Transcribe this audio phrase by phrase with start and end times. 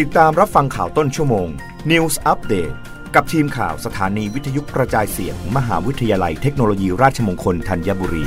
[0.00, 1.48] ติดตามรับฟังข่าวต้นชั่วโมง
[1.90, 2.74] News Update
[3.14, 8.24] กับทีมข่าวสถานีวิทยุกระจายเสียงมมหาวิทยาลัยเทคโนโลยีราชมงคลธัญบุรี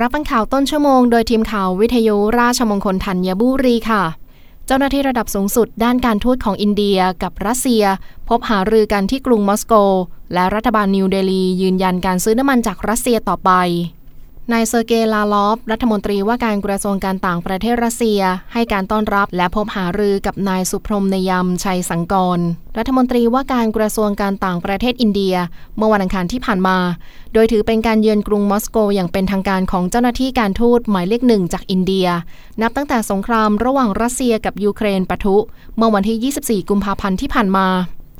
[0.00, 4.02] รับฟังข่าวต้นชั่วโมงโดยทีมข่าววิทยุราชมงคลธัญบุรีค่ะ
[4.66, 7.84] เจ้าหน้าที่ระดับสูงสุดด้านการทูตของอินเดียกับรัสเซีย
[8.28, 9.74] พบหารือกันที่กรุงมอสโก
[10.34, 13.52] และรัฐบาลนิวเดลียืนยันการซื้อน้ำมันจากรัสเซียต่อไป
[14.50, 18.20] นายเซอร์เกย์ลาลอฟ รัฐมนตรีว่าการกระทรวงการต่างประเทศรัสเซีย
[18.52, 22.40] ให้การต้อนรับและพบหารือกับนายสุพรมนยมชัยสังกร
[22.78, 25.34] รัฐมนตรีว่าการกระทรวงการต่างประเทศอินเดีย
[25.76, 26.78] เมื่อวันอังคารที่ผ่านมา
[27.32, 32.06] โดยถือเป็นการเยือนกรุงมอสโกอย่างเป็นทางการของเจ้าหน้าที่การทูตหมายเลขหนึ่งจากอินเดีย
[32.62, 35.36] นับตั้งแต่สงครามระหว่างรัสเซียกับยูเครนปะทุ
[35.76, 37.66] เมื่อวันที่ 24 กุมภาพันธ์ที่ผ่านมา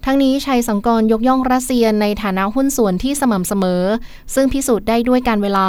[0.05, 3.83] ทั้งนี้ชัยสังกรยกย่องรัสเซียในฐานะหุ้นส่วนที่สม่ำเสมอ
[4.35, 5.69] ซึ่งพิสูจน์ได้ด้วยกาลเวลา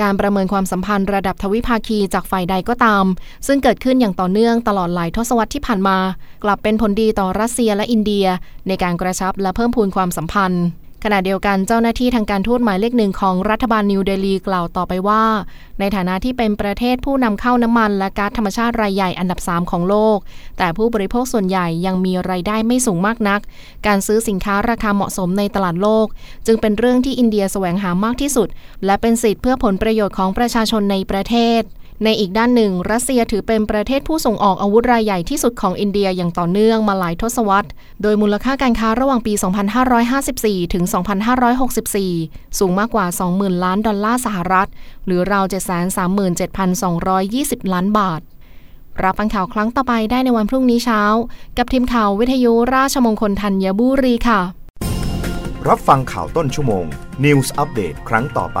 [0.00, 3.04] การประเมินความสัมพันธ์ระดับทวิภาคีจากฝ่ายใดก็ตาม
[3.46, 5.98] ซึ่งเกิดขึ้นอย่างต่อเนื่องตลอดหลายทศวรรษที่ผ่านมา
[6.44, 8.26] กลับเป็นผลดีต่อรัสเซียและอินเดีย
[8.68, 10.64] ในการกระชับและเพิ่มพูนความสัมพันธ์
[11.06, 15.22] ขณะเดียวกันเจ้าหน้าที่ทางการทูตหมายเลขหนึ่งของรัฐบาลนิวเดลีกล่าวต่อไปว่า
[15.80, 20.18] ในฐานะที่เป็นประเทศผู้นำเข้าน้ำมันและก๊าซธรรมชาติรายใหญ่อันดับ 3 ของโลก
[20.58, 23.40] แต่ผู้บริโภคส่วนใหญ่ยังมีรายได้ไม่สูงมากนัก
[23.86, 26.06] การซื้อสินค้าราคาเหมาะสมในตลาดโลก
[26.46, 28.48] จึงเป็นเรื่องที่อินเดียแสวงหามากที่สุด
[28.84, 31.62] และเป็นสิทธิเพื่อผลประโยชน์ของประชาชนในประเทศ
[32.02, 37.70] ในอีกด้านหนึ่ง รัสเซียถือเป็นประเทศผู้ส่งออกอาวุธรายใหญ่ที่สุดของอินเดียอย่างต่อเนื่องมาหลายทศวรรษ
[38.02, 39.32] โดยมูลค่าการค้าระหว่างปี
[40.18, 40.84] 2554 ถึง
[41.90, 44.68] 2564 สูงมากกว่า 20,000 ล้านดอลลาร์สหรัฐ
[45.06, 45.44] หรือราว
[46.58, 48.20] 737,220 ล้านบาท
[49.02, 51.02] รับฟังข่าวครั้งต่อไปได้ในวันพรุ่งนี้เช้า
[51.58, 54.40] กับทีมข่าววิทยุราชมงคลธัญบุรีค่ะ
[55.68, 56.84] รับฟังข่าวต้นชั่วโมง
[57.24, 58.60] News อัปเดตครั้งต่อไป